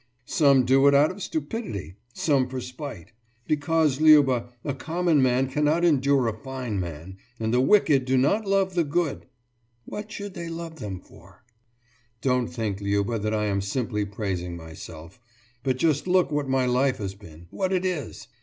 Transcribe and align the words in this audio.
»Some 0.25 0.65
do 0.65 0.87
it 0.87 0.95
out 0.95 1.11
of 1.11 1.21
stupidity, 1.21 1.93
some 2.11 2.49
for 2.49 2.59
spite. 2.59 3.11
Because, 3.45 3.99
Liuba, 3.99 4.47
a 4.63 4.73
common 4.73 5.21
man 5.21 5.47
cannot 5.47 5.85
endure 5.85 6.27
a 6.27 6.33
fine 6.35 6.79
man, 6.79 7.17
and 7.39 7.53
the 7.53 7.61
wicked 7.61 8.05
do 8.05 8.17
not 8.17 8.47
love 8.47 8.73
the 8.73 8.83
good....« 8.83 9.27
»What 9.85 10.11
should 10.11 10.33
they 10.33 10.49
love 10.49 10.79
them 10.79 10.99
for?« 11.01 11.43
»Don't 12.21 12.47
think, 12.47 12.79
Liuba, 12.79 13.21
that 13.21 13.35
I 13.35 13.45
am 13.45 13.61
simply 13.61 14.03
praising 14.05 14.57
myself. 14.57 15.19
But 15.61 15.77
just 15.77 16.07
look 16.07 16.31
what 16.31 16.49
my 16.49 16.65
life 16.65 16.97
has 16.97 17.13
been, 17.13 17.45
what 17.51 17.71
it 17.71 17.85
is! 17.85 18.27